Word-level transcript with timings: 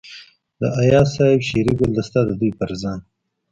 د 0.59 0.61
اياز 0.81 1.07
صيب 1.17 1.39
شعري 1.47 1.73
ګلدسته 1.79 2.19
دَ 2.27 2.29
دوي 2.39 2.51
فرزند 2.59 3.01